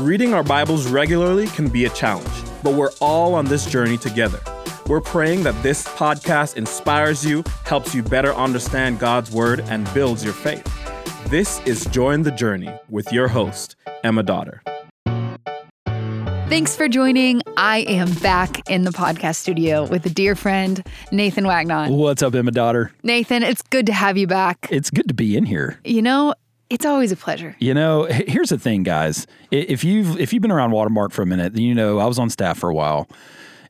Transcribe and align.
Reading 0.00 0.34
our 0.34 0.42
Bibles 0.42 0.86
regularly 0.86 1.46
can 1.46 1.70
be 1.70 1.86
a 1.86 1.88
challenge, 1.88 2.28
but 2.62 2.74
we're 2.74 2.90
all 3.00 3.34
on 3.34 3.46
this 3.46 3.64
journey 3.64 3.96
together. 3.96 4.38
We're 4.88 5.00
praying 5.00 5.44
that 5.44 5.60
this 5.62 5.88
podcast 5.88 6.58
inspires 6.58 7.24
you, 7.24 7.42
helps 7.64 7.94
you 7.94 8.02
better 8.02 8.34
understand 8.34 8.98
God's 8.98 9.30
Word, 9.30 9.60
and 9.60 9.88
builds 9.94 10.22
your 10.22 10.34
faith. 10.34 10.62
This 11.30 11.60
is 11.60 11.86
Join 11.86 12.24
the 12.24 12.30
Journey 12.30 12.78
with 12.90 13.10
your 13.10 13.28
host, 13.28 13.74
Emma 14.04 14.22
Dotter. 14.22 14.62
Thanks 16.50 16.76
for 16.76 16.88
joining. 16.88 17.40
I 17.56 17.78
am 17.88 18.12
back 18.16 18.68
in 18.68 18.82
the 18.82 18.92
podcast 18.92 19.36
studio 19.36 19.86
with 19.86 20.04
a 20.04 20.10
dear 20.10 20.34
friend, 20.36 20.86
Nathan 21.10 21.46
Wagnon. 21.46 21.96
What's 21.96 22.22
up, 22.22 22.34
Emma 22.34 22.50
Dotter? 22.50 22.92
Nathan, 23.02 23.42
it's 23.42 23.62
good 23.62 23.86
to 23.86 23.94
have 23.94 24.18
you 24.18 24.26
back. 24.26 24.68
It's 24.70 24.90
good 24.90 25.08
to 25.08 25.14
be 25.14 25.38
in 25.38 25.46
here. 25.46 25.80
You 25.84 26.02
know, 26.02 26.34
it's 26.70 26.86
always 26.86 27.12
a 27.12 27.16
pleasure. 27.16 27.56
You 27.58 27.74
know, 27.74 28.04
here's 28.04 28.50
the 28.50 28.58
thing, 28.58 28.82
guys. 28.82 29.26
If 29.50 29.84
you've 29.84 30.18
if 30.18 30.32
you've 30.32 30.42
been 30.42 30.52
around 30.52 30.72
Watermark 30.72 31.12
for 31.12 31.22
a 31.22 31.26
minute, 31.26 31.54
then 31.54 31.62
you 31.62 31.74
know 31.74 31.98
I 31.98 32.06
was 32.06 32.18
on 32.18 32.30
staff 32.30 32.58
for 32.58 32.68
a 32.68 32.74
while 32.74 33.08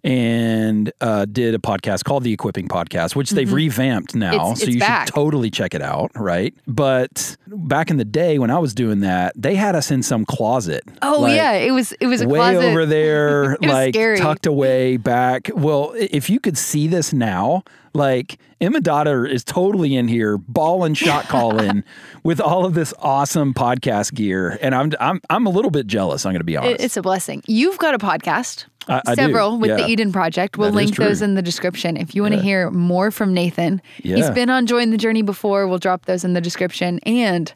and 0.07 0.93
uh, 1.01 1.25
did 1.25 1.55
a 1.55 1.59
podcast 1.59 2.05
called 2.05 2.23
the 2.23 2.33
Equipping 2.33 2.69
Podcast, 2.69 3.17
which 3.17 3.31
they've 3.31 3.53
revamped 3.53 4.15
now, 4.15 4.33
Mm-hmm. 4.33 4.37
It's- 4.53 4.59
so 4.61 4.65
it's 4.67 4.75
you 4.75 4.81
back. 4.81 5.07
should 5.09 5.15
totally 5.15 5.51
check 5.51 5.75
it 5.75 5.83
out, 5.83 6.11
right? 6.15 6.55
But 6.67 7.37
back 7.49 7.91
in 7.91 7.97
the 7.97 8.05
day 8.05 8.39
when 8.39 8.51
I 8.51 8.59
was 8.59 8.75
doing 8.75 9.01
that, 9.01 9.33
they 9.37 9.55
had 9.57 9.75
us 9.75 9.91
in 9.91 10.03
some 10.03 10.25
closet. 10.25 10.83
Oh 11.03 11.21
like, 11.21 11.35
yeah, 11.37 11.53
it 11.53 11.73
was 11.73 11.93
it 12.01 12.07
was 12.07 12.21
a 12.23 12.29
way 12.29 12.39
closet. 12.39 12.65
over 12.65 12.87
there, 12.97 13.57
like 13.61 13.95
scary. 13.95 14.19
tucked 14.19 14.47
away 14.47 14.97
back. 14.97 15.51
Well, 15.55 15.93
if 15.97 16.31
you 16.31 16.39
could 16.41 16.57
see 16.57 16.87
this 16.87 17.13
now, 17.13 17.63
like 17.95 18.39
Emma 18.61 18.81
Dotter 18.81 19.27
is 19.27 19.43
totally 19.45 19.97
in 19.97 20.07
here, 20.09 20.39
ball 20.39 20.85
and 20.85 20.97
shot 20.97 21.25
calling 21.29 21.83
with 22.23 22.41
all 22.41 22.65
of 22.65 22.75
this 22.75 22.95
awesome 23.01 23.53
podcast 23.55 24.15
gear, 24.15 24.59
and 24.63 24.75
I'm 24.75 24.93
I'm 25.01 25.21
I'm 25.31 25.47
a 25.47 25.51
little 25.51 25.71
bit 25.71 25.87
jealous. 25.87 26.25
I'm 26.25 26.33
going 26.33 26.41
to 26.41 26.45
be 26.45 26.57
honest. 26.57 26.81
It's 26.83 26.97
a 26.97 27.03
blessing. 27.03 27.43
You've 27.47 27.79
got 27.79 27.95
a 27.95 27.99
podcast. 27.99 28.67
I- 28.89 29.03
I 29.07 29.15
do, 29.15 29.23
several 29.23 29.59
with 29.59 29.77
the. 29.77 29.87
Eden 29.87 30.13
Project. 30.13 30.57
We'll 30.59 30.71
That 30.71 30.77
link 30.77 30.97
those 30.97 31.23
in 31.23 31.35
the 31.35 31.43
description 31.43 31.97
if 31.97 32.15
you 32.15 32.23
want 32.23 32.35
to 32.35 32.41
hear 32.41 32.71
more 32.71 33.11
from 33.11 33.35
Nathan. 33.35 33.81
He's 34.03 34.19
Yeah. 34.19 34.31
been 34.31 34.51
on 34.51 34.67
Join 34.67 34.91
the 34.91 34.97
Journey 34.99 35.23
before. 35.23 35.67
We'll 35.67 35.79
drop 35.79 36.07
those 36.07 36.25
in 36.25 36.35
the 36.35 36.41
description. 36.41 37.01
And 37.05 37.53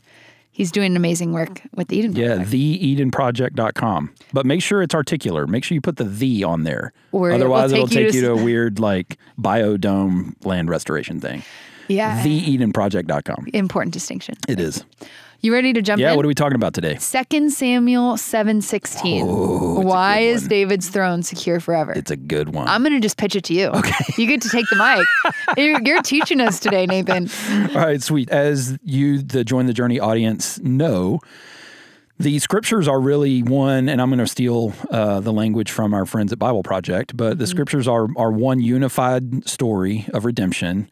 he's 0.50 0.72
doing 0.72 0.96
amazing 0.96 1.32
work 1.32 1.62
with 1.74 1.88
the 1.88 1.98
Eden 1.98 2.16
yeah, 2.16 2.34
Project. 2.36 2.50
theedenproject.com. 2.52 4.10
But 4.32 4.46
make 4.46 4.62
sure 4.62 4.82
it's 4.82 4.94
articular. 4.94 5.46
Make 5.46 5.64
sure 5.64 5.74
you 5.74 5.80
put 5.80 5.96
the 5.96 6.04
the 6.04 6.44
on 6.44 6.64
there. 6.64 6.92
Or 7.12 7.30
it 7.30 7.34
will 7.34 7.40
Otherwise, 7.40 7.72
it'll 7.72 7.86
take 7.86 7.96
you 7.96 8.02
take 8.04 8.12
to 8.12 8.16
you 8.18 8.24
to 8.24 8.32
a 8.32 8.44
weird 8.44 8.78
like 8.80 9.16
biodome 9.40 10.34
land 10.44 10.68
restoration 10.68 11.20
thing. 11.20 11.42
Yeah. 11.90 12.22
Theedenproject.com. 12.22 13.48
Important 13.52 13.92
distinction. 13.92 14.36
It 14.48 14.60
is. 14.60 14.84
You 15.42 15.54
ready 15.54 15.72
to 15.72 15.80
jump 15.80 16.00
Yeah, 16.00 16.10
in? 16.10 16.16
what 16.16 16.26
are 16.26 16.28
we 16.28 16.34
talking 16.34 16.56
about 16.56 16.74
today? 16.74 16.98
2 16.98 17.48
Samuel 17.48 18.16
7:16. 18.16 19.22
Oh, 19.24 19.80
Why 19.80 20.18
is. 20.18 20.46
David's 20.48 20.90
throne 20.90 21.22
secure 21.22 21.60
forever? 21.60 21.92
It's 21.92 22.10
a 22.10 22.16
good 22.16 22.50
one. 22.54 22.68
I'm 22.68 22.82
going 22.82 22.92
to 22.92 23.00
just 23.00 23.16
pitch 23.16 23.34
it 23.36 23.44
to 23.44 23.54
you. 23.54 23.68
Okay. 23.68 24.04
You 24.18 24.26
get 24.26 24.42
to 24.42 24.50
take 24.50 24.66
the 24.68 24.76
mic. 24.76 25.06
you're, 25.56 25.80
you're 25.82 26.02
teaching 26.02 26.40
us 26.42 26.60
today, 26.60 26.84
Nathan. 26.84 27.30
All 27.74 27.82
right, 27.86 28.02
sweet. 28.02 28.28
As 28.28 28.76
you, 28.84 29.22
the 29.22 29.42
Join 29.42 29.64
the 29.64 29.72
Journey 29.72 29.98
audience, 29.98 30.58
know, 30.58 31.20
the 32.18 32.38
scriptures 32.38 32.86
are 32.86 33.00
really 33.00 33.42
one, 33.42 33.88
and 33.88 34.02
I'm 34.02 34.10
going 34.10 34.18
to 34.18 34.26
steal 34.26 34.74
uh, 34.90 35.20
the 35.20 35.32
language 35.32 35.70
from 35.70 35.94
our 35.94 36.04
friends 36.04 36.32
at 36.32 36.38
Bible 36.38 36.62
Project, 36.62 37.16
but 37.16 37.38
the 37.38 37.46
scriptures 37.46 37.88
are 37.88 38.08
are 38.18 38.30
one 38.30 38.60
unified 38.60 39.48
story 39.48 40.04
of 40.12 40.26
redemption, 40.26 40.90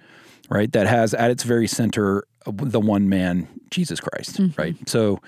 right? 0.48 0.70
That 0.72 0.86
has 0.86 1.14
at 1.14 1.30
its 1.30 1.42
very 1.42 1.66
center 1.66 2.24
the 2.46 2.80
one 2.80 3.08
man, 3.08 3.48
Jesus 3.70 4.00
Christ, 4.00 4.38
mm-hmm. 4.38 4.60
right? 4.60 4.88
So 4.88 5.20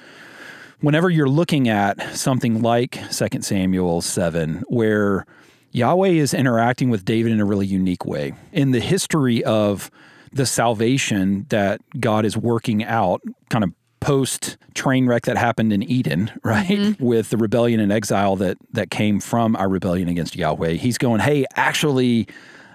whenever 0.81 1.11
you're 1.11 1.29
looking 1.29 1.69
at 1.69 2.01
something 2.17 2.63
like 2.63 2.99
2 3.11 3.43
Samuel 3.43 4.01
7, 4.01 4.65
where 4.69 5.27
Yahweh 5.73 6.09
is 6.09 6.35
interacting 6.35 6.91
with 6.91 7.05
David 7.05 7.33
in 7.33 7.41
a 7.41 7.45
really 7.45 7.67
unique 7.67 8.05
way, 8.05 8.33
in 8.53 8.71
the 8.71 8.81
history 8.81 9.45
of 9.45 9.91
the 10.33 10.47
salvation 10.47 11.47
that 11.51 11.81
God 11.99 12.25
is 12.25 12.37
working 12.37 12.85
out, 12.85 13.21
kind 13.49 13.65
of 13.65 13.73
post 14.01 14.57
train 14.75 15.07
wreck 15.07 15.25
that 15.25 15.37
happened 15.37 15.73
in 15.73 15.83
Eden, 15.83 16.31
right? 16.43 16.67
Mm-hmm. 16.67 17.05
With 17.05 17.31
the 17.31 17.37
rebellion 17.37 17.81
and 17.81 17.93
exile 17.93 18.37
that 18.37 18.57
that 18.73 18.91
came 18.91 19.21
from 19.21 19.57
our 19.57 19.69
rebellion 19.69 20.09
against 20.09 20.37
Yahweh. 20.37 20.73
He's 20.73 20.99
going, 20.99 21.21
"Hey, 21.21 21.45
actually, 21.55 22.29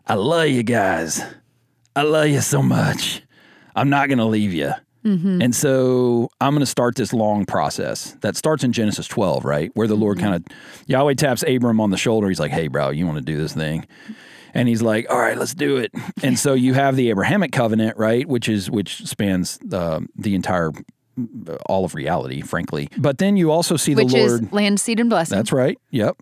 I 0.07 0.15
love 0.15 0.49
you 0.49 0.63
guys. 0.63 1.21
I 1.95 2.03
love 2.03 2.27
you 2.27 2.41
so 2.41 2.61
much. 2.61 3.21
I'm 3.75 3.89
not 3.89 4.07
going 4.07 4.19
to 4.19 4.25
leave 4.25 4.53
you." 4.53 4.71
And 5.41 5.55
so 5.55 6.31
I'm 6.41 6.53
going 6.53 6.61
to 6.61 6.65
start 6.65 6.95
this 6.95 7.13
long 7.13 7.45
process 7.45 8.17
that 8.21 8.35
starts 8.35 8.63
in 8.63 8.71
Genesis 8.71 9.07
12, 9.07 9.45
right? 9.45 9.69
Where 9.75 9.85
the 9.85 9.93
Lord 9.95 10.17
kind 10.17 10.33
of, 10.33 10.43
Yahweh 10.87 11.13
taps 11.13 11.43
Abram 11.47 11.79
on 11.79 11.91
the 11.91 11.97
shoulder. 11.97 12.27
He's 12.27 12.39
like, 12.39 12.49
hey, 12.49 12.67
bro, 12.69 12.89
you 12.89 13.05
want 13.05 13.19
to 13.19 13.23
do 13.23 13.37
this 13.37 13.53
thing? 13.53 13.85
And 14.55 14.67
he's 14.67 14.81
like, 14.81 15.05
all 15.11 15.19
right, 15.19 15.37
let's 15.37 15.53
do 15.53 15.77
it. 15.77 15.91
And 16.23 16.39
so 16.39 16.53
you 16.55 16.73
have 16.73 16.95
the 16.95 17.11
Abrahamic 17.11 17.51
covenant, 17.51 17.97
right? 17.97 18.27
Which 18.27 18.49
is, 18.49 18.71
which 18.71 19.05
spans 19.05 19.59
uh, 19.71 19.99
the 20.15 20.33
entire, 20.33 20.71
all 21.67 21.85
of 21.85 21.95
reality, 21.95 22.41
frankly. 22.41 22.89
But 22.97 23.17
then 23.17 23.37
you 23.37 23.51
also 23.51 23.77
see 23.77 23.95
Which 23.95 24.09
the 24.11 24.17
Lord. 24.17 24.43
is 24.43 24.51
land, 24.51 24.79
seed, 24.79 24.99
and 24.99 25.09
blessing. 25.09 25.37
That's 25.37 25.51
right. 25.51 25.77
Yep. 25.91 26.17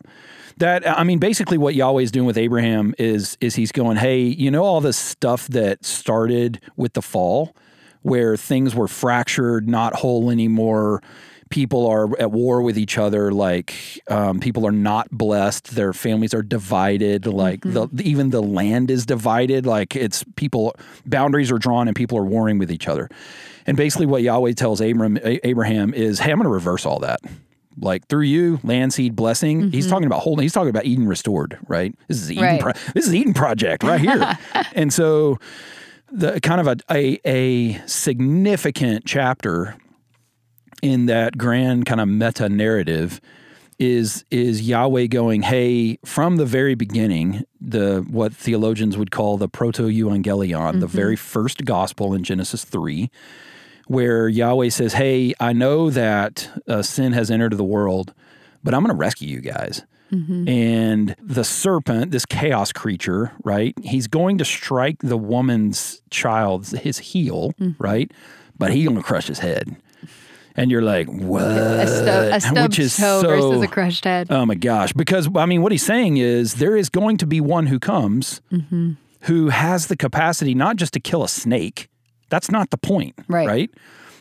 That 0.57 0.87
I 0.87 1.03
mean, 1.03 1.19
basically, 1.19 1.57
what 1.57 1.73
Yahweh's 1.73 2.11
doing 2.11 2.27
with 2.27 2.37
Abraham 2.37 2.93
is 2.99 3.37
is 3.41 3.55
he's 3.55 3.71
going, 3.71 3.97
hey, 3.97 4.21
you 4.21 4.51
know, 4.51 4.63
all 4.63 4.81
this 4.81 4.97
stuff 4.97 5.47
that 5.47 5.83
started 5.83 6.61
with 6.75 6.93
the 6.93 7.01
fall, 7.01 7.55
where 8.03 8.37
things 8.37 8.75
were 8.75 8.87
fractured, 8.87 9.67
not 9.67 9.95
whole 9.95 10.29
anymore. 10.29 11.01
People 11.53 11.85
are 11.85 12.19
at 12.19 12.31
war 12.31 12.63
with 12.63 12.79
each 12.79 12.97
other. 12.97 13.31
Like 13.31 13.75
um, 14.07 14.39
people 14.39 14.65
are 14.65 14.71
not 14.71 15.07
blessed. 15.11 15.75
Their 15.75 15.93
families 15.93 16.33
are 16.33 16.41
divided. 16.41 17.27
Like 17.27 17.61
the, 17.61 17.87
even 18.03 18.31
the 18.31 18.41
land 18.41 18.89
is 18.89 19.05
divided. 19.05 19.67
Like 19.67 19.95
it's 19.95 20.25
people 20.35 20.75
boundaries 21.05 21.51
are 21.51 21.59
drawn 21.59 21.87
and 21.87 21.95
people 21.95 22.17
are 22.17 22.25
warring 22.25 22.57
with 22.57 22.71
each 22.71 22.87
other. 22.87 23.07
And 23.67 23.77
basically, 23.77 24.07
what 24.07 24.23
Yahweh 24.23 24.53
tells 24.53 24.81
Abram, 24.81 25.19
Abraham 25.23 25.93
is, 25.93 26.17
hey, 26.17 26.31
I'm 26.31 26.37
going 26.39 26.45
to 26.45 26.49
reverse 26.49 26.87
all 26.87 26.99
that 27.01 27.19
like 27.79 28.07
through 28.07 28.23
you, 28.23 28.59
land 28.63 28.93
seed 28.93 29.15
blessing. 29.15 29.71
He's 29.71 29.87
talking 29.87 30.07
about 30.07 30.21
holding. 30.21 30.43
He's 30.43 30.53
talking 30.53 30.69
about 30.69 30.85
Eden 30.85 31.07
restored, 31.07 31.57
right? 31.67 31.93
This 32.07 32.21
is 32.21 32.31
Eden. 32.31 32.43
Right. 32.43 32.61
Pro- 32.61 32.73
this 32.93 33.07
is 33.07 33.13
Eden 33.13 33.33
project 33.33 33.83
right 33.83 34.01
here. 34.01 34.37
and 34.73 34.91
so, 34.91 35.39
the 36.11 36.39
kind 36.41 36.61
of 36.61 36.67
a, 36.67 36.77
a 36.91 37.19
a 37.25 37.87
significant 37.87 39.05
chapter 39.05 39.75
in 40.83 41.07
that 41.07 41.37
grand 41.37 41.85
kind 41.85 42.01
of 42.01 42.07
meta 42.07 42.49
narrative 42.49 43.19
is 43.79 44.23
is 44.29 44.61
Yahweh 44.61 45.07
going, 45.07 45.41
hey, 45.41 45.97
from 46.05 46.35
the 46.35 46.45
very 46.45 46.75
beginning, 46.75 47.43
the 47.59 48.05
what 48.09 48.33
theologians 48.33 48.97
would 48.97 49.09
call 49.09 49.37
the 49.37 49.49
proto 49.49 49.87
evangelion, 49.87 50.79
the 50.79 50.85
mm-hmm. 50.85 50.97
very 50.97 51.15
first 51.15 51.65
gospel 51.65 52.13
in 52.13 52.23
Genesis 52.23 52.63
three 52.63 53.09
where 53.87 54.29
Yahweh 54.29 54.69
says, 54.69 54.93
Hey, 54.93 55.33
I 55.39 55.53
know 55.53 55.89
that 55.89 56.49
uh, 56.67 56.81
sin 56.81 57.13
has 57.13 57.29
entered 57.29 57.57
the 57.57 57.63
world, 57.63 58.13
but 58.63 58.73
I'm 58.73 58.81
going 58.81 58.95
to 58.95 58.97
rescue 58.97 59.27
you 59.27 59.41
guys. 59.41 59.83
Mm-hmm. 60.11 60.47
And 60.47 61.15
the 61.21 61.43
serpent, 61.43 62.11
this 62.11 62.25
chaos 62.25 62.71
creature, 62.71 63.31
right? 63.43 63.73
He's 63.83 64.07
going 64.07 64.37
to 64.37 64.45
strike 64.45 64.99
the 64.99 65.17
woman's 65.17 66.01
child's 66.11 66.71
his 66.71 66.99
heel, 66.99 67.51
mm-hmm. 67.59 67.83
right? 67.83 68.11
But 68.57 68.71
he's 68.71 68.87
going 68.87 68.97
to 68.97 69.03
crush 69.03 69.27
his 69.27 69.39
head. 69.39 69.75
And 70.55 70.69
you're 70.69 70.81
like, 70.83 71.07
what? 71.07 71.41
a, 71.43 71.87
stu- 71.87 72.35
a 72.35 72.39
stubbed 72.41 72.69
Which 72.69 72.79
is 72.79 72.95
toe 72.97 73.21
so- 73.21 73.27
versus 73.27 73.61
a 73.63 73.67
crushed 73.67 74.05
head. 74.05 74.27
Oh 74.29 74.45
my 74.45 74.53
gosh. 74.55 74.93
Because, 74.93 75.27
I 75.35 75.45
mean, 75.47 75.61
what 75.63 75.71
he's 75.71 75.85
saying 75.85 76.17
is 76.17 76.55
there 76.55 76.75
is 76.77 76.89
going 76.89 77.17
to 77.17 77.25
be 77.25 77.41
one 77.41 77.65
who 77.67 77.79
comes 77.79 78.41
Mm-hmm. 78.51 78.91
who 79.21 79.49
has 79.49 79.87
the 79.87 79.97
capacity 79.97 80.53
not 80.53 80.75
just 80.75 80.93
to 80.93 80.99
kill 80.99 81.23
a 81.23 81.27
snake. 81.27 81.89
That's 82.29 82.51
not 82.51 82.69
the 82.69 82.77
point. 82.77 83.15
Right. 83.27 83.47
Right. 83.47 83.71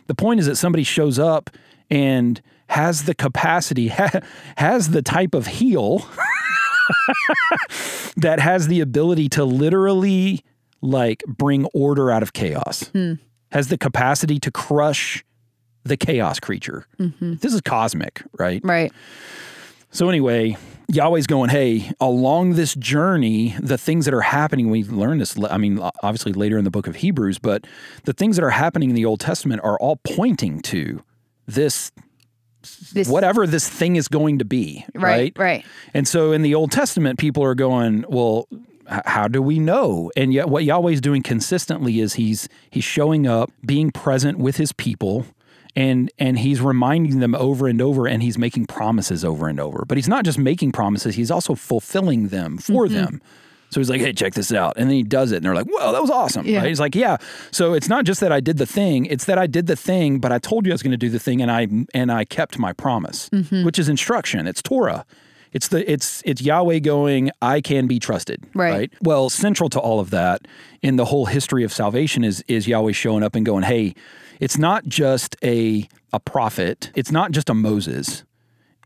The 0.06 0.14
point 0.14 0.40
is 0.40 0.46
that 0.46 0.56
somebody 0.56 0.84
shows 0.84 1.18
up 1.18 1.50
and 1.90 2.40
has 2.68 3.04
the 3.04 3.14
capacity, 3.14 3.88
ha- 3.88 4.20
has 4.56 4.90
the 4.90 5.02
type 5.02 5.34
of 5.34 5.46
heel 5.46 5.98
that 8.16 8.38
has 8.40 8.68
the 8.68 8.80
ability 8.80 9.28
to 9.30 9.44
literally 9.44 10.44
like 10.80 11.22
bring 11.26 11.64
order 11.66 12.10
out 12.10 12.22
of 12.22 12.32
chaos, 12.32 12.84
Hmm. 12.88 13.14
has 13.50 13.68
the 13.68 13.78
capacity 13.78 14.38
to 14.40 14.50
crush 14.50 15.24
the 15.84 15.96
chaos 15.96 16.38
creature. 16.40 16.86
Mm-hmm. 16.98 17.34
This 17.36 17.52
is 17.54 17.60
cosmic, 17.60 18.22
right? 18.38 18.60
right. 18.64 18.92
So 19.90 20.08
anyway, 20.08 20.56
Yahweh's 20.88 21.26
going, 21.26 21.50
hey, 21.50 21.92
along 22.00 22.54
this 22.54 22.74
journey, 22.74 23.54
the 23.60 23.76
things 23.76 24.04
that 24.06 24.14
are 24.14 24.20
happening, 24.22 24.70
we 24.70 24.84
learn 24.84 25.18
this, 25.18 25.36
I 25.50 25.58
mean, 25.58 25.78
obviously 26.02 26.32
later 26.32 26.56
in 26.56 26.64
the 26.64 26.70
book 26.70 26.86
of 26.86 26.96
Hebrews, 26.96 27.38
but 27.38 27.66
the 28.04 28.12
things 28.12 28.36
that 28.36 28.44
are 28.44 28.50
happening 28.50 28.88
in 28.90 28.96
the 28.96 29.04
Old 29.04 29.20
Testament 29.20 29.60
are 29.64 29.78
all 29.80 29.96
pointing 29.96 30.60
to 30.62 31.02
this, 31.46 31.92
This, 32.92 33.08
whatever 33.08 33.46
this 33.46 33.68
thing 33.68 33.96
is 33.96 34.08
going 34.08 34.38
to 34.38 34.44
be, 34.44 34.86
Right. 34.94 35.02
right? 35.02 35.38
Right. 35.38 35.64
And 35.92 36.06
so 36.08 36.32
in 36.32 36.42
the 36.42 36.54
Old 36.54 36.70
Testament, 36.70 37.18
people 37.18 37.42
are 37.44 37.54
going, 37.54 38.04
well, 38.08 38.46
h- 38.90 39.00
how 39.04 39.28
do 39.28 39.42
we 39.42 39.58
know? 39.58 40.10
And 40.16 40.32
yet 40.32 40.48
what 40.48 40.64
Yahweh's 40.64 41.00
doing 41.02 41.22
consistently 41.22 42.00
is 42.00 42.14
he's 42.14 42.48
he's 42.70 42.84
showing 42.84 43.26
up, 43.26 43.50
being 43.66 43.90
present 43.90 44.38
with 44.38 44.56
his 44.56 44.72
people, 44.72 45.26
and 45.74 46.10
and 46.18 46.38
he's 46.38 46.60
reminding 46.60 47.20
them 47.20 47.34
over 47.34 47.66
and 47.68 47.80
over 47.80 48.06
and 48.06 48.22
he's 48.22 48.36
making 48.38 48.66
promises 48.66 49.24
over 49.24 49.48
and 49.48 49.58
over. 49.60 49.84
But 49.86 49.98
he's 49.98 50.08
not 50.08 50.24
just 50.24 50.38
making 50.38 50.72
promises 50.72 51.14
he's 51.14 51.30
also 51.30 51.54
fulfilling 51.54 52.28
them 52.28 52.58
for 52.58 52.86
Mm-hmm. 52.86 52.94
them. 52.94 53.22
So 53.70 53.80
he's 53.80 53.88
like 53.88 54.00
hey 54.02 54.12
check 54.12 54.34
this 54.34 54.52
out. 54.52 54.74
And 54.76 54.90
then 54.90 54.96
he 54.96 55.02
does 55.02 55.32
it 55.32 55.36
and 55.36 55.44
they're 55.46 55.54
like 55.54 55.66
whoa 55.66 55.92
that 55.92 56.02
was 56.02 56.10
awesome 56.10 56.44
Yeah. 56.46 56.58
right? 56.58 56.68
He's 56.68 56.80
like 56.80 56.94
yeah. 56.94 57.16
So 57.52 57.72
it's 57.72 57.88
not 57.88 58.04
just 58.04 58.20
that 58.20 58.30
i 58.32 58.38
did 58.40 58.58
the 58.58 58.66
thing 58.66 59.06
it's 59.06 59.24
that 59.24 59.38
i 59.38 59.46
did 59.46 59.66
the 59.66 59.76
thing 59.76 60.18
but 60.18 60.30
i 60.30 60.38
told 60.38 60.66
you 60.66 60.72
i 60.72 60.74
was 60.74 60.82
going 60.82 60.90
to 60.90 60.96
do 60.98 61.08
the 61.08 61.18
thing 61.18 61.40
and 61.40 61.50
i 61.50 61.66
and 61.94 62.12
i 62.12 62.24
kept 62.26 62.58
my 62.58 62.72
promise 62.74 63.30
Mm-hmm. 63.30 63.64
which 63.64 63.78
is 63.78 63.88
instruction. 63.88 64.46
It's 64.46 64.60
torah 64.62 65.06
it's 65.52 65.68
the 65.68 65.90
it's 65.90 66.22
it's 66.24 66.40
Yahweh 66.40 66.80
going, 66.80 67.30
I 67.40 67.60
can 67.60 67.86
be 67.86 67.98
trusted. 67.98 68.44
Right. 68.54 68.92
Well, 69.02 69.30
central 69.30 69.68
to 69.70 69.80
all 69.80 70.00
of 70.00 70.10
that 70.10 70.46
in 70.80 70.96
the 70.96 71.04
whole 71.04 71.26
history 71.26 71.64
of 71.64 71.72
salvation 71.72 72.24
is 72.24 72.42
is 72.48 72.66
Yahweh 72.66 72.92
showing 72.92 73.22
up 73.22 73.34
and 73.34 73.44
going, 73.44 73.64
Hey, 73.64 73.94
it's 74.40 74.58
not 74.58 74.86
just 74.86 75.36
a 75.42 75.88
a 76.12 76.20
prophet, 76.20 76.90
it's 76.94 77.12
not 77.12 77.32
just 77.32 77.48
a 77.48 77.54
Moses, 77.54 78.24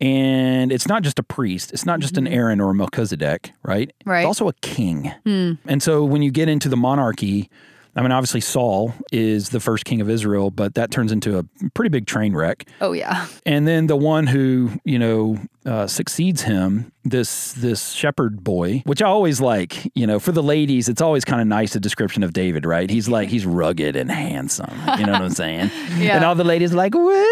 and 0.01 0.73
it's 0.73 0.87
not 0.87 1.03
just 1.03 1.19
a 1.19 1.23
priest, 1.23 1.73
it's 1.73 1.87
not 1.87 2.01
just 2.01 2.17
an 2.17 2.25
mm-hmm. 2.25 2.35
Aaron 2.35 2.61
or 2.61 2.71
a 2.71 2.75
Melchizedek, 2.75 3.53
right? 3.63 3.93
Right. 4.05 4.21
It's 4.21 4.27
also 4.27 4.49
a 4.49 4.53
king. 4.55 5.13
Hmm. 5.25 5.53
And 5.67 5.83
so 5.83 6.05
when 6.05 6.23
you 6.23 6.31
get 6.31 6.49
into 6.49 6.69
the 6.69 6.77
monarchy, 6.77 7.49
I 7.97 8.03
mean, 8.03 8.13
obviously 8.13 8.43
Saul 8.43 8.95
is 9.11 9.49
the 9.49 9.61
first 9.61 9.87
king 9.87 10.03
of 10.03 10.11
Israel, 10.11 10.51
but 10.51 10.75
that 10.75 10.91
turns 10.91 11.13
into 11.13 11.39
a 11.39 11.45
pretty 11.71 11.89
big 11.89 12.07
train 12.07 12.35
wreck. 12.37 12.69
Oh 12.83 12.93
yeah. 12.93 13.27
And 13.47 13.67
then 13.67 13.87
the 13.87 13.97
one 13.97 14.27
who, 14.27 14.71
you 14.85 14.99
know, 14.99 15.39
uh, 15.65 15.87
succeeds 15.87 16.43
him, 16.43 16.93
this 17.05 17.53
this 17.55 17.91
shepherd 17.93 18.45
boy, 18.45 18.83
which 18.85 19.01
I 19.03 19.07
always 19.07 19.41
like, 19.41 19.91
you 19.97 20.07
know, 20.07 20.21
for 20.21 20.31
the 20.31 20.43
ladies, 20.43 20.89
it's 20.89 21.01
always 21.01 21.25
kind 21.25 21.41
of 21.41 21.49
nice 21.49 21.75
a 21.75 21.81
description 21.81 22.23
of 22.23 22.33
David, 22.33 22.67
right? 22.67 22.89
He's 22.89 23.09
like 23.09 23.29
he's 23.31 23.47
rugged 23.47 23.97
and 23.97 24.11
handsome. 24.11 24.71
You 24.99 25.07
know 25.07 25.13
what 25.13 25.23
I'm 25.23 25.31
saying? 25.31 25.71
Yeah. 25.97 26.17
And 26.17 26.25
all 26.25 26.35
the 26.35 26.45
ladies 26.45 26.73
are 26.75 26.77
like, 26.77 26.95
woo, 26.95 27.27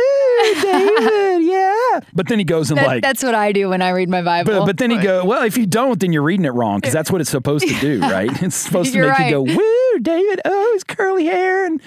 David, 0.63 1.43
yeah. 1.45 2.01
But 2.15 2.29
then 2.29 2.39
he 2.39 2.45
goes 2.45 2.71
and 2.71 2.79
That- 2.79 2.87
like 2.87 3.03
that's 3.03 3.23
what 3.23 3.35
I 3.35 3.53
do 3.53 3.69
when 3.69 3.83
I 3.83 3.91
read 3.91 4.09
my 4.09 4.23
Bible. 4.23 4.53
but, 4.61 4.67
but 4.67 4.79
then 4.79 4.91
he 4.91 4.97
go, 4.97 5.25
well, 5.25 5.43
if 5.43 5.57
you 5.59 5.67
don't, 5.67 6.01
then 6.01 6.13
you're 6.13 6.23
reading 6.23 6.47
it 6.47 6.55
wrong 6.55 6.79
because 6.79 6.93
that's 6.95 7.11
what 7.11 7.21
it's 7.21 7.31
supposed 7.31 7.69
to 7.69 7.75
do, 7.81 8.01
right? 8.01 8.31
It's 8.43 8.57
supposed 8.57 8.93
to 8.93 9.01
make 9.01 9.11
right. 9.11 9.27
you 9.27 9.31
go, 9.31 9.43
woo, 9.43 9.84
David, 10.01 10.41
oh, 10.45 10.71
his 10.75 10.85
curly 10.85 11.27
hair 11.27 11.67
and 11.67 11.81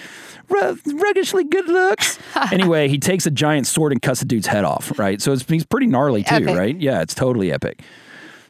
ru- 0.50 0.78
ruggishly 0.86 1.44
good 1.44 1.68
looks. 1.68 2.20
anyway, 2.52 2.88
he 2.88 2.98
takes 2.98 3.26
a 3.26 3.32
giant 3.32 3.68
sword 3.68 3.92
and 3.92 4.02
cuts 4.02 4.20
the 4.22 4.26
dude's 4.26 4.48
head 4.48 4.64
off, 4.64 4.98
right? 5.00 5.22
So 5.22 5.32
it's, 5.34 5.44
he's 5.48 5.66
pretty 5.66 5.88
gnarly 5.88 6.24
too, 6.24 6.36
Epic. 6.36 6.56
right? 6.58 6.80
Yeah, 6.80 7.02
it's 7.02 7.14
totally 7.16 7.52
epic. 7.52 7.82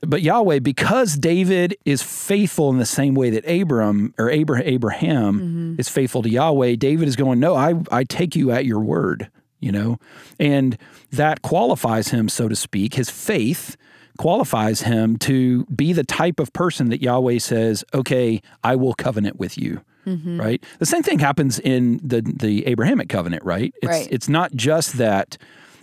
But 0.01 0.21
Yahweh, 0.21 0.59
because 0.59 1.15
David 1.15 1.75
is 1.83 2.03
faithful 2.03 2.69
in 2.69 2.77
the 2.77 2.85
same 2.85 3.15
way 3.15 3.31
that 3.31 3.49
Abram 3.49 4.13
or 4.19 4.29
Abra- 4.29 4.61
Abraham 4.63 5.39
Mm-hmm. 5.39 5.75
is 5.79 5.89
faithful 5.89 6.21
to 6.21 6.29
Yahweh, 6.29 6.75
David 6.75 7.07
is 7.07 7.15
going, 7.15 7.39
No, 7.39 7.55
I, 7.55 7.73
I 7.91 8.03
take 8.03 8.35
you 8.35 8.51
at 8.51 8.63
your 8.65 8.79
word, 8.79 9.29
you 9.59 9.71
know? 9.71 9.97
And 10.39 10.77
that 11.11 11.41
qualifies 11.41 12.09
him, 12.09 12.29
so 12.29 12.47
to 12.47 12.55
speak. 12.55 12.93
His 12.93 13.09
faith 13.09 13.75
qualifies 14.17 14.81
him 14.81 15.17
to 15.19 15.65
be 15.65 15.93
the 15.93 16.03
type 16.03 16.39
of 16.39 16.51
person 16.53 16.89
that 16.89 17.01
Yahweh 17.01 17.39
says, 17.39 17.83
Okay, 17.93 18.41
I 18.63 18.75
will 18.75 18.93
covenant 18.93 19.37
with 19.39 19.57
you. 19.57 19.81
Mm-hmm. 20.05 20.39
Right. 20.39 20.63
The 20.79 20.85
same 20.85 21.03
thing 21.03 21.19
happens 21.19 21.59
in 21.59 21.99
the 22.01 22.21
the 22.21 22.65
Abrahamic 22.65 23.09
covenant, 23.09 23.43
right? 23.43 23.73
It's 23.81 23.87
Right. 23.89 24.07
it's 24.09 24.29
not 24.29 24.53
just 24.53 24.97
that 24.97 25.37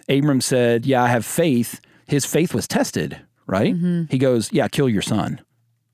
Abram 0.09 0.41
said, 0.41 0.87
"Yeah, 0.87 1.03
I 1.03 1.09
have 1.09 1.27
faith." 1.27 1.79
His 2.07 2.25
faith 2.25 2.55
was 2.55 2.67
tested, 2.67 3.21
right? 3.47 3.75
Mm-hmm. 3.75 4.05
He 4.11 4.17
goes, 4.19 4.51
"Yeah, 4.51 4.69
kill 4.69 4.89
your 4.89 5.03
son." 5.03 5.41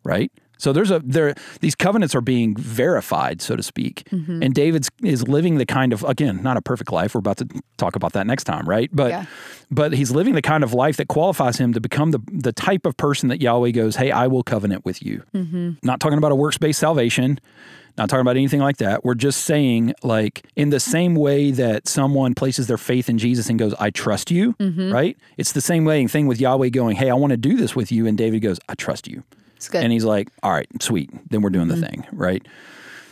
Right? 0.04 0.30
So 0.60 0.72
there's 0.72 0.90
a 0.90 1.00
there 1.04 1.34
these 1.60 1.74
covenants 1.74 2.14
are 2.14 2.20
being 2.20 2.54
verified, 2.56 3.40
so 3.42 3.56
to 3.56 3.62
speak. 3.62 4.04
Mm-hmm. 4.10 4.42
And 4.42 4.54
David's 4.54 4.90
is 5.02 5.26
living 5.26 5.56
the 5.58 5.66
kind 5.66 5.92
of 5.92 6.04
again, 6.04 6.42
not 6.42 6.56
a 6.56 6.62
perfect 6.62 6.92
life. 6.92 7.14
We're 7.14 7.20
about 7.20 7.38
to 7.38 7.48
talk 7.76 7.96
about 7.96 8.12
that 8.12 8.26
next 8.26 8.44
time, 8.44 8.68
right? 8.68 8.90
But 8.92 9.10
Yeah. 9.10 9.24
but 9.70 9.92
he's 9.92 10.10
living 10.10 10.34
the 10.34 10.42
kind 10.42 10.62
of 10.62 10.74
life 10.74 10.96
that 10.98 11.08
qualifies 11.08 11.58
him 11.58 11.72
to 11.72 11.80
become 11.80 12.10
the 12.10 12.20
the 12.30 12.52
type 12.52 12.86
of 12.86 12.96
person 12.96 13.28
that 13.30 13.40
Yahweh 13.40 13.70
goes, 13.70 13.96
"Hey, 13.96 14.10
I 14.10 14.26
will 14.26 14.42
covenant 14.42 14.84
with 14.84 15.02
you." 15.02 15.22
Not 15.82 16.00
talking 16.00 16.18
about 16.18 16.32
a 16.32 16.36
works 16.36 16.58
based 16.58 16.78
salvation. 16.80 17.40
Not 17.98 18.08
talking 18.08 18.20
about 18.22 18.36
anything 18.36 18.60
like 18.60 18.76
that. 18.78 19.04
We're 19.04 19.16
just 19.16 19.42
saying, 19.44 19.94
like, 20.04 20.46
in 20.54 20.70
the 20.70 20.78
same 20.80 21.16
way 21.16 21.50
that 21.50 21.88
someone 21.88 22.34
places 22.34 22.66
their 22.68 22.78
faith 22.78 23.08
in 23.10 23.18
Jesus 23.18 23.50
and 23.50 23.58
goes, 23.58 23.74
I 23.80 23.90
trust 23.90 24.30
you, 24.30 24.54
right? 24.92 25.18
It's 25.36 25.52
the 25.52 25.60
same 25.60 25.84
way 25.84 26.06
thing 26.06 26.28
with 26.28 26.40
Yahweh 26.40 26.68
going, 26.68 26.96
Hey, 26.96 27.10
I 27.10 27.14
want 27.14 27.32
to 27.32 27.36
do 27.36 27.56
this 27.56 27.74
with 27.74 27.90
you. 27.90 28.06
And 28.06 28.16
David 28.16 28.40
goes, 28.40 28.58
I 28.68 28.74
trust 28.76 29.08
you. 29.08 29.24
It's 29.60 29.68
good. 29.68 29.84
And 29.84 29.92
he's 29.92 30.04
like, 30.04 30.28
All 30.42 30.52
right, 30.52 30.66
sweet. 30.82 31.10
Then 31.30 31.42
we're 31.42 31.50
doing 31.50 31.68
the 31.68 31.74
mm-hmm. 31.74 32.02
thing, 32.02 32.06
right? 32.12 32.46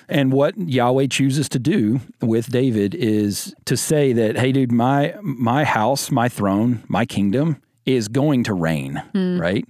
And 0.08 0.32
what 0.32 0.56
Yahweh 0.56 1.08
chooses 1.08 1.50
to 1.50 1.58
do 1.58 2.00
with 2.22 2.48
David 2.48 2.94
is 2.94 3.54
to 3.66 3.76
say 3.76 4.14
that, 4.14 4.38
hey, 4.38 4.52
dude, 4.52 4.72
my 4.72 5.14
my 5.20 5.64
house, 5.64 6.10
my 6.10 6.30
throne, 6.30 6.82
my 6.88 7.04
kingdom 7.04 7.60
is 7.84 8.08
going 8.08 8.44
to 8.44 8.54
reign, 8.54 9.02
hmm. 9.12 9.38
right? 9.38 9.66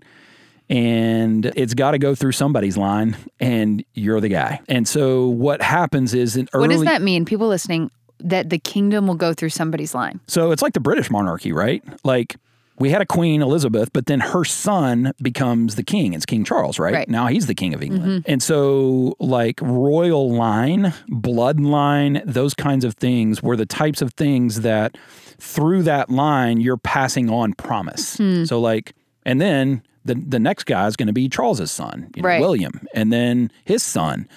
And 0.71 1.47
it's 1.57 1.75
got 1.75 1.93
to 1.93 1.99
go 1.99 2.15
through 2.15 2.33
somebody's 2.33 2.77
line, 2.77 3.17
and 3.41 3.85
you're 3.95 4.21
the 4.21 4.29
guy. 4.29 4.61
And 4.69 4.87
so 4.87 5.27
what 5.27 5.63
happens 5.63 6.15
is 6.15 6.37
in 6.37 6.49
early 6.53 6.69
what 6.69 6.75
does 6.75 6.85
that 6.85 7.03
mean? 7.03 7.25
People 7.25 7.49
listening, 7.49 7.91
that 8.21 8.51
the 8.51 8.59
kingdom 8.59 9.09
will 9.09 9.17
go 9.17 9.33
through 9.33 9.49
somebody's 9.49 9.95
line. 9.95 10.21
So 10.29 10.53
it's 10.53 10.63
like 10.63 10.75
the 10.75 10.81
British 10.81 11.11
monarchy, 11.11 11.53
right? 11.53 11.83
Like 12.05 12.37
we 12.79 12.91
had 12.91 13.03
a 13.03 13.07
queen, 13.07 13.43
Elizabeth, 13.43 13.93
but 13.93 14.07
then 14.07 14.21
her 14.21 14.45
son 14.45 15.13
becomes 15.21 15.75
the 15.75 15.83
king. 15.83 16.15
It's 16.15 16.27
King 16.27 16.45
Charles, 16.45 16.79
right? 16.79 16.95
Right. 16.95 17.07
Mm-hmm. 17.07 17.13
Now 17.13 17.27
he's 17.27 17.47
the 17.47 17.55
king 17.55 17.75
of 17.75 17.83
England. 17.83 18.25
And 18.27 18.43
so, 18.43 19.17
like, 19.19 19.61
royal 19.61 20.33
line, 20.33 20.95
bloodline, 21.09 22.23
those 22.25 22.55
kinds 22.55 22.85
of 22.85 22.95
things 22.95 23.43
were 23.43 23.57
the 23.57 23.67
types 23.67 24.01
of 24.03 24.15
things 24.15 24.61
that 24.61 24.97
through 25.39 25.83
that 25.85 26.11
line, 26.11 26.61
you're 26.61 26.77
passing 26.77 27.31
on 27.31 27.53
promise. 27.55 28.17
Hmm. 28.17 28.45
So, 28.45 28.61
like, 28.61 28.95
and 29.25 29.41
then 29.41 29.83
the, 30.08 30.14
the 30.14 30.38
next 30.38 30.64
guy 30.64 30.87
is 30.87 30.96
going 30.96 31.06
to 31.06 31.12
be 31.12 31.28
Charles's 31.28 31.70
son, 31.70 32.10
you 32.16 32.22
know, 32.22 32.28
Right. 32.28 32.40
William, 32.40 32.87
and 32.94 33.12
then 33.12 33.50
his 33.64 33.82
son. 33.82 34.28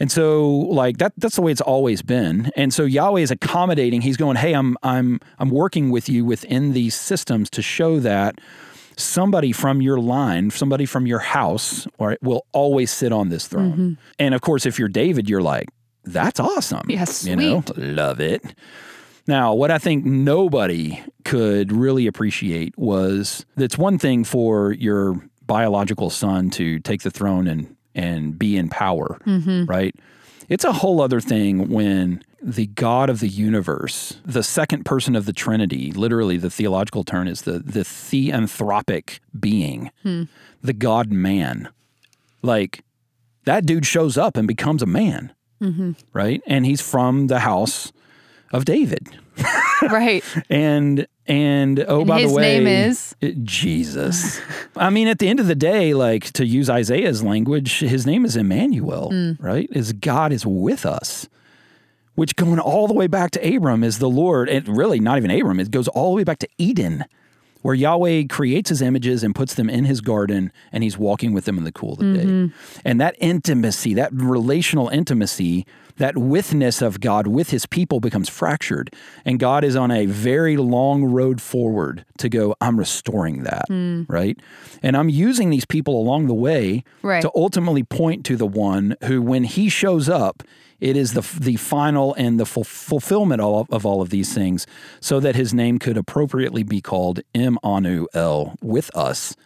And 0.00 0.10
so 0.10 0.48
like 0.48 0.98
that 0.98 1.12
that's 1.16 1.36
the 1.36 1.42
way 1.42 1.52
it's 1.52 1.60
always 1.60 2.02
been. 2.02 2.50
And 2.56 2.74
so 2.74 2.84
Yahweh 2.84 3.20
is 3.20 3.30
accommodating. 3.30 4.00
He's 4.02 4.16
going, 4.16 4.36
"Hey, 4.36 4.52
I'm 4.52 4.76
I'm 4.82 5.20
I'm 5.38 5.50
working 5.50 5.90
with 5.90 6.08
you 6.08 6.24
within 6.24 6.72
these 6.72 6.94
systems 6.94 7.48
to 7.50 7.62
show 7.62 8.00
that 8.00 8.40
somebody 8.96 9.52
from 9.52 9.80
your 9.82 9.98
line, 10.00 10.50
somebody 10.50 10.86
from 10.86 11.06
your 11.06 11.20
house, 11.20 11.86
or 11.98 12.16
will 12.22 12.44
always 12.52 12.90
sit 12.90 13.12
on 13.12 13.28
this 13.28 13.46
throne." 13.46 13.72
Mm-hmm. 13.72 13.92
And 14.18 14.34
of 14.34 14.40
course, 14.40 14.66
if 14.66 14.78
you're 14.78 14.88
David, 14.88 15.28
you're 15.28 15.42
like, 15.42 15.68
"That's 16.04 16.40
awesome." 16.40 16.86
Yeah, 16.88 17.04
You 17.22 17.36
know, 17.36 17.64
love 17.76 18.20
it. 18.20 18.42
Now, 19.26 19.54
what 19.54 19.70
I 19.70 19.78
think 19.78 20.04
nobody 20.04 21.02
could 21.24 21.72
really 21.72 22.06
appreciate 22.06 22.76
was 22.78 23.46
that's 23.56 23.78
one 23.78 23.98
thing 23.98 24.24
for 24.24 24.72
your 24.72 25.16
biological 25.46 26.10
son 26.10 26.50
to 26.50 26.78
take 26.80 27.02
the 27.02 27.10
throne 27.10 27.46
and 27.46 27.74
and 27.94 28.38
be 28.38 28.56
in 28.56 28.68
power, 28.68 29.20
mm-hmm. 29.24 29.66
right? 29.66 29.94
It's 30.48 30.64
a 30.64 30.72
whole 30.72 31.00
other 31.00 31.20
thing 31.20 31.68
when 31.68 32.22
the 32.42 32.66
God 32.66 33.08
of 33.08 33.20
the 33.20 33.28
universe, 33.28 34.20
the 34.26 34.42
second 34.42 34.84
person 34.84 35.16
of 35.16 35.24
the 35.24 35.32
Trinity, 35.32 35.92
literally 35.92 36.36
the 36.36 36.50
theological 36.50 37.04
term 37.04 37.26
is 37.26 37.42
the 37.42 37.60
the 37.60 37.80
theanthropic 37.80 39.20
being, 39.38 39.90
hmm. 40.02 40.24
the 40.62 40.74
God 40.74 41.10
man. 41.10 41.70
Like 42.42 42.84
that 43.44 43.64
dude 43.64 43.86
shows 43.86 44.18
up 44.18 44.36
and 44.36 44.46
becomes 44.46 44.82
a 44.82 44.86
man, 44.86 45.32
mm-hmm. 45.62 45.92
right? 46.12 46.42
And 46.46 46.66
he's 46.66 46.82
from 46.82 47.28
the 47.28 47.40
house 47.40 47.92
of 48.54 48.64
David. 48.64 49.08
right. 49.82 50.22
And 50.50 51.06
and 51.26 51.84
oh 51.88 52.00
And 52.00 52.06
by 52.08 52.22
the 52.22 52.32
way, 52.32 52.58
name 52.58 52.66
is? 52.66 53.14
it- 53.20 53.42
Jesus. 53.44 54.40
I 54.76 54.90
mean, 54.90 55.08
at 55.08 55.18
the 55.18 55.28
end 55.28 55.40
of 55.40 55.46
the 55.46 55.54
day, 55.54 55.94
like 55.94 56.24
to 56.32 56.44
use 56.46 56.68
Isaiah's 56.70 57.22
language, 57.22 57.80
his 57.80 58.04
name 58.06 58.24
is 58.24 58.36
Emmanuel, 58.36 59.10
Mm. 59.12 59.36
right? 59.42 59.68
Is 59.72 59.92
God 59.94 60.32
is 60.32 60.44
with 60.46 60.84
us. 60.86 61.28
Which 62.14 62.36
going 62.36 62.60
all 62.60 62.86
the 62.86 62.94
way 62.94 63.08
back 63.08 63.32
to 63.32 63.56
Abram 63.56 63.82
is 63.82 63.98
the 63.98 64.08
Lord, 64.08 64.48
and 64.48 64.68
really 64.76 65.00
not 65.00 65.16
even 65.18 65.30
Abram, 65.32 65.58
it 65.58 65.70
goes 65.72 65.88
all 65.88 66.10
the 66.12 66.16
way 66.18 66.24
back 66.24 66.38
to 66.40 66.48
Eden, 66.58 67.04
where 67.62 67.74
Yahweh 67.74 68.24
creates 68.28 68.68
his 68.68 68.80
images 68.82 69.24
and 69.24 69.34
puts 69.34 69.54
them 69.54 69.68
in 69.68 69.84
his 69.84 70.00
garden, 70.00 70.52
and 70.70 70.84
he's 70.84 70.96
walking 70.96 71.32
with 71.32 71.44
them 71.44 71.58
in 71.58 71.64
the 71.64 71.72
cool 71.72 71.94
of 71.94 71.98
the 71.98 72.04
Mm-hmm. 72.04 72.46
day. 72.46 72.52
And 72.84 73.00
that 73.00 73.16
intimacy, 73.18 73.94
that 73.94 74.12
relational 74.12 74.88
intimacy, 74.90 75.66
that 75.96 76.16
withness 76.16 76.82
of 76.82 77.00
God 77.00 77.26
with 77.26 77.50
his 77.50 77.66
people 77.66 78.00
becomes 78.00 78.28
fractured. 78.28 78.92
And 79.24 79.38
God 79.38 79.64
is 79.64 79.76
on 79.76 79.90
a 79.90 80.06
very 80.06 80.56
long 80.56 81.04
road 81.04 81.40
forward 81.40 82.04
to 82.18 82.28
go, 82.28 82.54
I'm 82.60 82.78
restoring 82.78 83.44
that, 83.44 83.66
hmm. 83.68 84.02
right? 84.08 84.38
And 84.82 84.96
I'm 84.96 85.08
using 85.08 85.50
these 85.50 85.64
people 85.64 86.00
along 86.00 86.26
the 86.26 86.34
way 86.34 86.84
Right. 87.02 87.22
to 87.22 87.30
ultimately 87.34 87.82
point 87.82 88.24
to 88.26 88.36
the 88.36 88.46
one 88.46 88.96
who, 89.04 89.22
when 89.22 89.44
he 89.44 89.68
shows 89.68 90.08
up, 90.08 90.42
it 90.80 90.96
is 90.96 91.12
the 91.12 91.22
the 91.40 91.56
final 91.56 92.14
and 92.14 92.38
the 92.38 92.44
ful- 92.44 92.64
fulfillment 92.64 93.40
of, 93.40 93.70
of 93.70 93.86
all 93.86 94.02
of 94.02 94.10
these 94.10 94.34
things, 94.34 94.66
so 95.00 95.20
that 95.20 95.36
his 95.36 95.54
name 95.54 95.78
could 95.78 95.96
appropriately 95.96 96.62
be 96.62 96.80
called 96.80 97.20
Im 97.32 97.58
Anu 97.62 98.06
El 98.12 98.56
with 98.60 98.94
us, 98.96 99.36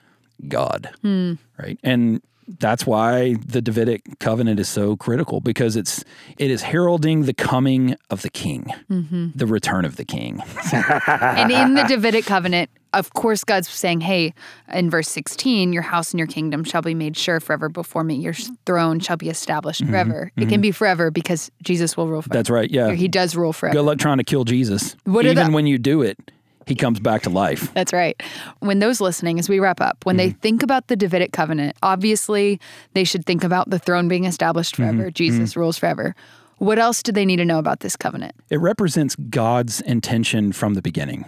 God, 0.49 0.91
hmm. 1.03 1.35
right? 1.59 1.79
And 1.83 2.23
that's 2.59 2.87
why 2.87 3.35
the 3.35 3.61
Davidic 3.61 4.19
covenant 4.19 4.59
is 4.59 4.69
so 4.69 4.97
critical 4.97 5.41
because 5.41 5.77
it's 5.77 6.05
it 6.39 6.51
is 6.51 6.63
heralding 6.63 7.23
the 7.23 7.35
coming 7.35 7.97
of 8.11 8.23
the 8.23 8.31
king, 8.31 8.73
mm-hmm. 8.91 9.29
the 9.35 9.47
return 9.47 9.85
of 9.85 9.97
the 9.97 10.05
king. 10.05 10.43
and 10.73 11.53
in 11.53 11.75
the 11.75 11.85
Davidic 11.85 12.25
covenant, 12.25 12.71
of 12.95 13.13
course, 13.13 13.45
God's 13.45 13.69
saying, 13.69 14.01
hey, 14.01 14.33
in 14.73 14.89
verse 14.89 15.09
16, 15.09 15.73
your 15.73 15.83
house 15.83 16.13
and 16.13 16.19
your 16.19 16.27
kingdom 16.27 16.65
shall 16.65 16.81
be 16.81 16.95
made 16.95 17.17
sure 17.17 17.39
forever 17.39 17.69
before 17.69 18.03
me. 18.03 18.15
Your 18.15 18.33
throne 18.65 18.99
shall 19.01 19.17
be 19.17 19.29
established 19.29 19.83
mm-hmm. 19.83 19.93
forever. 19.93 20.33
It 20.37 20.41
can 20.41 20.49
mm-hmm. 20.49 20.61
be 20.63 20.71
forever 20.71 21.11
because 21.11 21.51
Jesus 21.63 21.97
will 21.97 22.09
rule 22.09 22.23
forever. 22.23 22.35
That's 22.39 22.51
right. 22.51 22.71
Yeah. 22.71 22.93
He 22.93 23.09
does 23.09 23.37
rule 23.37 23.53
forever. 23.53 23.75
Good 23.75 23.85
luck 23.85 23.99
trying 23.99 24.19
to 24.19 24.25
kill 24.25 24.45
Jesus. 24.45 24.97
What 25.05 25.27
Even 25.27 25.49
the- 25.49 25.53
when 25.53 25.67
you 25.67 25.79
do 25.79 26.03
it, 26.03 26.19
he 26.69 26.75
comes 26.75 27.01
back 27.01 27.23
to 27.23 27.31
life. 27.31 27.73
That's 27.75 27.93
right. 27.93 28.21
When 28.61 28.79
those 28.79 29.01
listening, 29.01 29.39
as 29.39 29.49
we 29.49 29.59
wrap 29.59 29.81
up, 29.81 30.05
when 30.05 30.17
they 30.17 30.31
think 30.31 30.63
about 30.63 30.89
the 30.89 30.97
Davidic 30.97 31.33
covenant, 31.33 31.77
obviously 31.83 32.61
they 32.93 33.05
should 33.05 33.25
think 33.25 33.43
about 33.43 33.71
the 33.71 33.79
throne 33.79 34.07
being 34.07 34.25
established 34.25 34.77
forever. 34.77 35.11
Jesus 35.11 35.57
rules 35.57 35.79
forever. 35.79 36.15
What 36.59 36.79
else 36.79 37.03
do 37.03 37.13
they 37.13 37.25
need 37.25 37.37
to 37.37 37.45
know 37.45 37.59
about 37.59 37.81
this 37.81 37.97
covenant? 37.97 38.35
It 38.51 38.61
represents 38.61 39.15
God's 39.17 39.81
intention 39.81 40.53
from 40.53 40.75
the 40.75 40.83
beginning. 40.83 41.25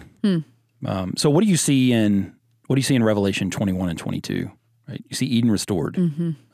Um, 0.85 1.13
so, 1.17 1.29
what 1.29 1.43
do 1.43 1.49
you 1.49 1.57
see 1.57 1.91
in 1.91 2.35
what 2.67 2.75
do 2.75 2.79
you 2.79 2.83
see 2.83 2.95
in 2.95 3.03
Revelation 3.03 3.49
twenty 3.49 3.73
one 3.73 3.89
and 3.89 3.97
twenty 3.97 4.21
two? 4.21 4.51
Right, 4.87 5.03
you 5.09 5.15
see 5.15 5.25
Eden 5.25 5.49
restored. 5.51 5.97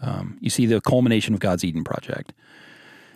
Um, 0.01 0.37
you 0.41 0.49
see 0.49 0.65
the 0.65 0.79
culmination 0.81 1.33
of 1.33 1.39
God's 1.39 1.63
Eden 1.63 1.83
project. 1.83 2.33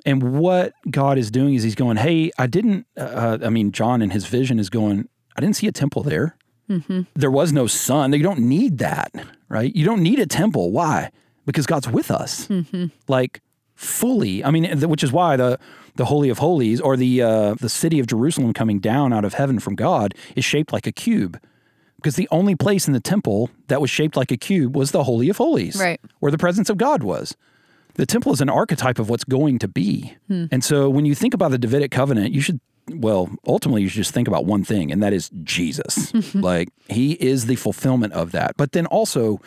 And 0.05 0.39
what 0.39 0.73
God 0.89 1.17
is 1.19 1.29
doing 1.29 1.53
is 1.53 1.63
He's 1.63 1.75
going, 1.75 1.97
"Hey, 1.97 2.31
I 2.39 2.47
didn't. 2.47 2.87
Uh, 2.97 3.37
I 3.43 3.49
mean, 3.49 3.71
John 3.71 4.01
in 4.01 4.09
his 4.09 4.25
vision 4.25 4.57
is 4.57 4.69
going, 4.69 5.07
I 5.35 5.41
didn't 5.41 5.55
see 5.55 5.67
a 5.67 5.71
temple 5.71 6.03
there. 6.03 6.35
Mm-hmm. 6.69 7.01
There 7.15 7.31
was 7.31 7.51
no 7.51 7.67
sun. 7.67 8.13
You 8.13 8.23
don't 8.23 8.39
need 8.39 8.77
that, 8.77 9.11
right? 9.49 9.75
You 9.75 9.85
don't 9.85 10.01
need 10.01 10.19
a 10.19 10.25
temple. 10.25 10.71
Why? 10.71 11.11
Because 11.45 11.65
God's 11.65 11.87
with 11.89 12.11
us, 12.11 12.47
mm-hmm. 12.47 12.85
like 13.07 13.41
fully. 13.75 14.43
I 14.43 14.51
mean, 14.51 14.79
which 14.81 15.03
is 15.03 15.11
why 15.11 15.35
the 15.35 15.59
the 15.95 16.05
holy 16.05 16.29
of 16.29 16.37
holies 16.37 16.79
or 16.79 16.95
the 16.95 17.21
uh, 17.21 17.53
the 17.55 17.67
city 17.69 17.99
of 17.99 18.07
Jerusalem 18.07 18.53
coming 18.53 18.79
down 18.79 19.11
out 19.11 19.25
of 19.25 19.33
heaven 19.33 19.59
from 19.59 19.75
God 19.75 20.13
is 20.35 20.45
shaped 20.45 20.71
like 20.71 20.87
a 20.87 20.91
cube. 20.91 21.39
Because 21.97 22.15
the 22.15 22.27
only 22.31 22.55
place 22.55 22.87
in 22.87 22.93
the 22.93 22.99
temple 22.99 23.51
that 23.67 23.79
was 23.79 23.89
shaped 23.91 24.15
like 24.15 24.31
a 24.31 24.37
cube 24.37 24.75
was 24.75 24.89
the 24.89 25.03
holy 25.03 25.29
of 25.29 25.37
holies, 25.37 25.75
Right. 25.79 26.01
where 26.19 26.31
the 26.31 26.37
presence 26.37 26.67
of 26.69 26.77
God 26.77 27.03
was. 27.03 27.35
The 27.93 28.07
temple 28.07 28.33
is 28.33 28.41
an 28.41 28.49
archetype 28.49 28.97
of 28.97 29.07
what's 29.07 29.23
going 29.23 29.59
to 29.59 29.67
be. 29.67 30.15
Hmm. 30.27 30.45
And 30.51 30.63
so 30.63 30.89
when 30.89 31.05
you 31.05 31.13
think 31.13 31.35
about 31.35 31.51
the 31.51 31.59
Davidic 31.59 31.91
covenant, 31.91 32.33
you 32.33 32.41
should, 32.41 32.59
well, 32.89 33.29
ultimately, 33.47 33.81
you 33.83 33.87
should 33.89 33.97
just 34.03 34.13
think 34.13 34.27
about 34.27 34.45
one 34.45 34.63
thing, 34.63 34.91
and 34.91 35.01
that 35.03 35.13
is 35.13 35.29
Jesus. 35.43 36.13
like, 36.35 36.69
he 36.89 37.13
is 37.13 37.45
the 37.45 37.55
fulfillment 37.55 38.13
of 38.13 38.31
that. 38.31 38.55
But 38.57 38.71
then 38.73 38.85
also, 38.87 39.39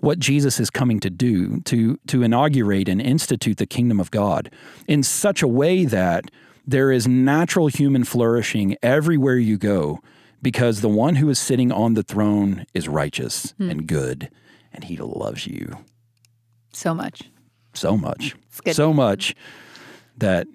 what 0.00 0.18
Jesus 0.18 0.58
is 0.60 0.70
coming 0.70 1.00
to 1.00 1.10
do 1.10 1.60
to, 1.62 1.98
to 2.08 2.22
inaugurate 2.22 2.88
and 2.88 3.00
institute 3.00 3.56
the 3.58 3.66
kingdom 3.66 4.00
of 4.00 4.10
God 4.10 4.50
in 4.86 5.02
such 5.02 5.42
a 5.42 5.48
way 5.48 5.84
that 5.84 6.30
there 6.66 6.92
is 6.92 7.06
natural 7.08 7.68
human 7.68 8.04
flourishing 8.04 8.76
everywhere 8.82 9.36
you 9.38 9.56
go 9.56 10.00
because 10.42 10.80
the 10.82 10.88
one 10.88 11.16
who 11.16 11.28
is 11.30 11.38
sitting 11.38 11.72
on 11.72 11.94
the 11.94 12.02
throne 12.02 12.66
is 12.74 12.88
righteous 12.88 13.54
and 13.58 13.86
good, 13.86 14.28
and 14.72 14.84
he 14.84 14.96
loves 14.96 15.46
you 15.46 15.78
So 16.72 16.94
much. 16.94 17.22
so 17.74 17.96
much, 17.96 18.36
so 18.72 18.92
much 18.92 19.34
that 20.16 20.46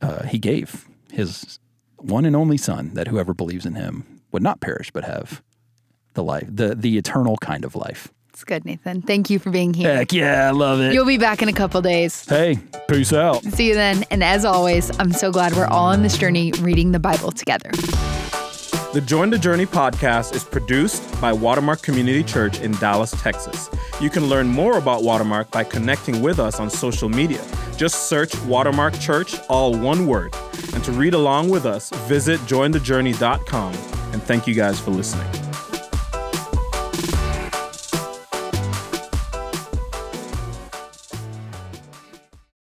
uh, 0.00 0.24
he 0.24 0.38
gave 0.38 0.86
his 1.12 1.58
one 1.98 2.24
and 2.24 2.34
only 2.36 2.56
son 2.56 2.90
that 2.94 3.08
whoever 3.08 3.34
believes 3.34 3.66
in 3.66 3.74
him 3.74 4.20
would 4.32 4.42
not 4.42 4.60
perish 4.60 4.90
but 4.90 5.04
have 5.04 5.42
the 6.14 6.22
life, 6.22 6.46
the 6.48 6.74
the 6.74 6.98
eternal 6.98 7.36
kind 7.38 7.64
of 7.64 7.74
life. 7.76 8.08
It's 8.30 8.44
good, 8.44 8.64
Nathan. 8.64 9.02
Thank 9.02 9.30
you 9.30 9.38
for 9.40 9.50
being 9.50 9.74
here. 9.74 9.92
Heck 9.92 10.12
yeah, 10.12 10.46
I 10.46 10.50
love 10.52 10.80
it. 10.80 10.92
You'll 10.94 11.04
be 11.06 11.18
back 11.18 11.42
in 11.42 11.48
a 11.48 11.52
couple 11.52 11.82
days. 11.82 12.24
hey, 12.28 12.58
peace 12.88 13.12
out. 13.12 13.42
See 13.42 13.66
you 13.68 13.74
then. 13.74 14.04
And 14.12 14.22
as 14.22 14.44
always, 14.44 14.96
I'm 15.00 15.12
so 15.12 15.32
glad 15.32 15.54
we're 15.54 15.66
all 15.66 15.86
on 15.86 16.02
this 16.02 16.16
journey 16.16 16.52
reading 16.60 16.92
the 16.92 17.00
Bible 17.00 17.32
together. 17.32 17.70
The 18.92 19.02
Join 19.04 19.30
the 19.30 19.38
Journey 19.38 19.66
podcast 19.66 20.34
is 20.34 20.44
produced 20.44 21.20
by 21.20 21.32
Watermark 21.32 21.82
Community 21.82 22.22
Church 22.22 22.60
in 22.60 22.72
Dallas, 22.72 23.10
Texas. 23.22 23.68
You 24.00 24.08
can 24.08 24.26
learn 24.26 24.46
more 24.46 24.78
about 24.78 25.02
Watermark 25.02 25.50
by 25.50 25.64
connecting 25.64 26.22
with 26.22 26.38
us 26.38 26.58
on 26.58 26.70
social 26.70 27.08
media. 27.08 27.44
Just 27.76 28.08
search 28.08 28.34
Watermark 28.42 28.98
Church, 28.98 29.38
all 29.48 29.76
one 29.76 30.06
word. 30.06 30.32
To 30.88 30.94
read 30.94 31.12
along 31.12 31.50
with 31.50 31.66
us, 31.66 31.90
visit 32.08 32.40
jointhejourney.com. 32.46 33.74
And 34.14 34.22
thank 34.22 34.46
you 34.46 34.54
guys 34.54 34.80
for 34.80 34.90
listening. 34.90 35.47